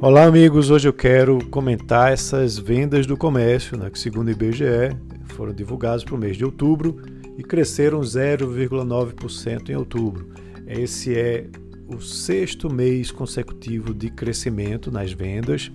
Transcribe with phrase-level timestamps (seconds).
[0.00, 0.70] Olá, amigos.
[0.70, 6.04] Hoje eu quero comentar essas vendas do comércio, né, que, segundo o IBGE, foram divulgadas
[6.04, 7.02] para o mês de outubro
[7.36, 10.28] e cresceram 0,9% em outubro.
[10.68, 11.46] Esse é
[11.88, 15.68] o sexto mês consecutivo de crescimento nas vendas.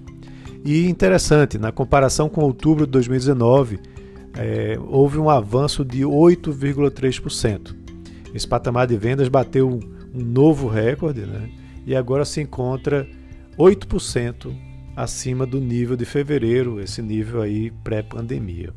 [0.64, 3.78] E interessante, na comparação com outubro de 2019,
[4.38, 7.76] é, houve um avanço de 8,3%.
[8.34, 9.82] Esse patamar de vendas bateu um,
[10.14, 11.50] novo recorde né,
[11.86, 13.06] e agora se encontra
[13.58, 14.56] 8%
[14.96, 18.74] acima do nível de fevereiro, esse nível aí pré-pandemia.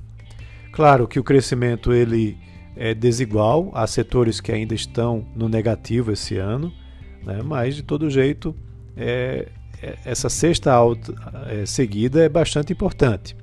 [0.73, 2.37] Claro que o crescimento ele
[2.77, 6.73] é desigual, há setores que ainda estão no negativo esse ano,
[7.25, 7.41] né?
[7.43, 8.55] mas de todo jeito
[8.97, 9.48] é,
[9.83, 11.15] é, essa sexta alta
[11.48, 13.37] é, seguida é bastante importante.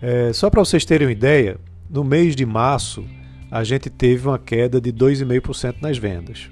[0.00, 1.58] É, só para vocês terem uma ideia,
[1.88, 3.04] no mês de março
[3.50, 6.48] a gente teve uma queda de 2,5% nas vendas.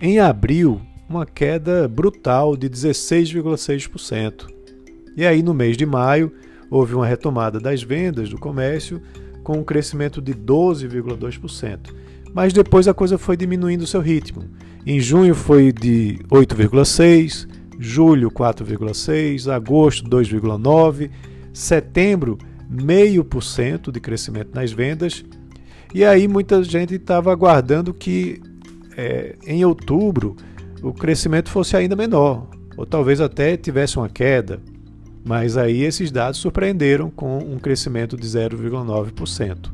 [0.00, 0.80] Em abril
[1.12, 4.46] uma queda brutal de 16,6%.
[5.14, 6.32] E aí, no mês de maio,
[6.70, 9.00] houve uma retomada das vendas do comércio
[9.44, 11.90] com um crescimento de 12,2%.
[12.32, 14.44] Mas depois a coisa foi diminuindo seu ritmo.
[14.86, 17.46] Em junho foi de 8,6%,
[17.78, 21.10] julho 4,6%, agosto 2,9%,
[21.52, 22.38] setembro
[22.74, 25.22] 0,5% de crescimento nas vendas.
[25.92, 28.40] E aí muita gente estava aguardando que
[28.96, 30.36] é, em outubro
[30.82, 34.60] o crescimento fosse ainda menor, ou talvez até tivesse uma queda.
[35.24, 39.70] Mas aí esses dados surpreenderam com um crescimento de 0,9%.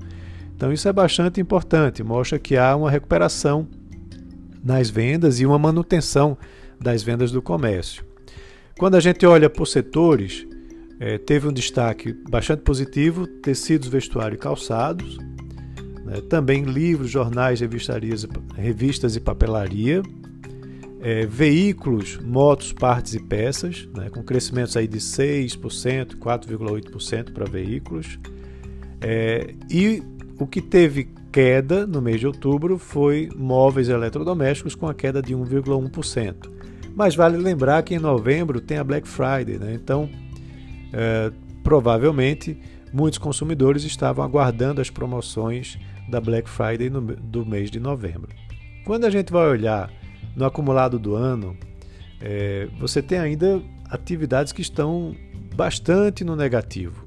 [0.54, 3.66] Então isso é bastante importante, mostra que há uma recuperação
[4.62, 6.36] nas vendas e uma manutenção
[6.78, 8.04] das vendas do comércio.
[8.78, 10.46] Quando a gente olha por setores,
[11.00, 15.16] é, teve um destaque bastante positivo: tecidos, vestuário e calçados,
[16.04, 16.20] né?
[16.28, 17.60] também livros, jornais,
[18.54, 20.02] revistas e papelaria,
[21.00, 28.18] é, veículos, motos, partes e peças, né, com crescimentos aí de 6%, 4,8% para veículos.
[29.00, 30.02] É, e
[30.38, 35.34] o que teve queda no mês de outubro foi móveis eletrodomésticos com a queda de
[35.34, 36.50] 1,1%.
[36.94, 39.72] Mas vale lembrar que em novembro tem a Black Friday, né?
[39.74, 40.08] então
[40.92, 41.30] é,
[41.62, 42.58] provavelmente
[42.92, 45.78] muitos consumidores estavam aguardando as promoções
[46.10, 48.30] da Black Friday no, do mês de novembro.
[48.84, 49.92] Quando a gente vai olhar
[50.38, 51.56] no acumulado do ano,
[52.20, 53.60] é, você tem ainda
[53.90, 55.14] atividades que estão
[55.54, 57.04] bastante no negativo.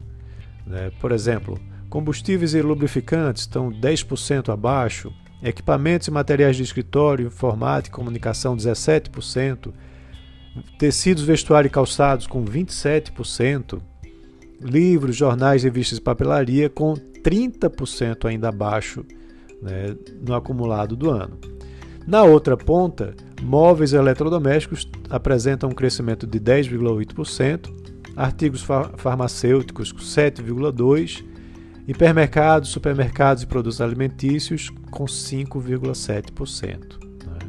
[0.67, 0.91] Né?
[0.99, 1.57] Por exemplo,
[1.89, 9.71] combustíveis e lubrificantes estão 10% abaixo, equipamentos e materiais de escritório, informática e comunicação 17%,
[10.77, 13.81] tecidos, vestuário e calçados com 27%,
[14.59, 19.05] livros, jornais, revistas e papelaria com 30% ainda abaixo
[19.61, 21.50] né, no acumulado do ano.
[22.05, 27.71] Na outra ponta, móveis e eletrodomésticos apresentam um crescimento de 10,8%,
[28.15, 28.65] artigos
[28.97, 31.23] farmacêuticos 7,2%,
[31.87, 36.99] hipermercados, supermercados e produtos alimentícios com 5,7%.
[37.25, 37.39] Né?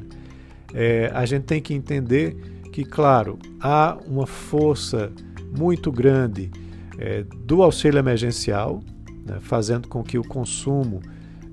[0.74, 2.34] É, a gente tem que entender
[2.72, 5.12] que, claro, há uma força
[5.56, 6.50] muito grande
[6.98, 8.82] é, do auxílio emergencial,
[9.26, 11.02] né, fazendo com que o consumo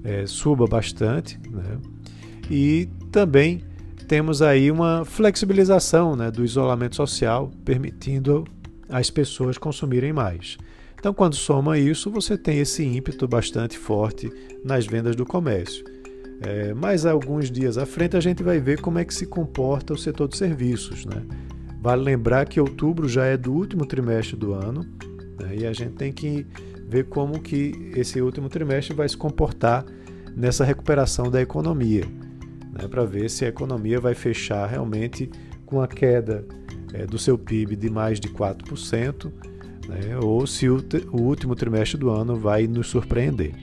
[0.04, 1.40] é, suba bastante.
[1.50, 1.78] Né?
[2.50, 3.64] E também
[4.10, 8.44] temos aí uma flexibilização né, do isolamento social, permitindo
[8.90, 10.58] as pessoas consumirem mais.
[11.00, 14.32] Então, quando soma isso, você tem esse ímpeto bastante forte
[14.66, 15.86] nas vendas do comércio.
[16.42, 19.94] É, mas alguns dias à frente a gente vai ver como é que se comporta
[19.94, 21.06] o setor de serviços.
[21.06, 21.24] Né?
[21.80, 24.86] Vale lembrar que outubro já é do último trimestre do ano
[25.40, 25.56] né?
[25.56, 26.48] e a gente tem que
[26.88, 29.86] ver como que esse último trimestre vai se comportar
[30.36, 32.06] nessa recuperação da economia
[32.82, 35.30] né, para ver se a economia vai fechar realmente
[35.66, 36.46] com a queda
[36.94, 39.32] é, do seu PIB de mais de 4%,
[39.88, 43.54] né, ou se o, o último trimestre do ano vai nos surpreender.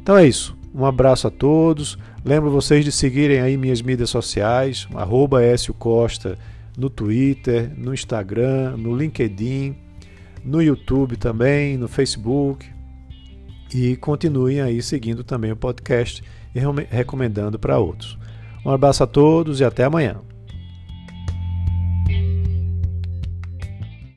[0.00, 0.56] Então é isso.
[0.74, 1.96] Um abraço a todos.
[2.24, 5.40] Lembro vocês de seguirem aí minhas mídias sociais, arroba
[5.78, 6.36] Costa
[6.76, 9.76] no Twitter, no Instagram, no LinkedIn,
[10.44, 12.66] no YouTube também, no Facebook.
[13.72, 16.22] E continuem aí seguindo também o podcast
[16.54, 16.60] e
[16.90, 18.18] recomendando para outros.
[18.64, 20.20] Um abraço a todos e até amanhã.